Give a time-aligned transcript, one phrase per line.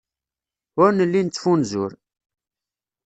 [0.81, 1.91] Ur nelli nettfunzur.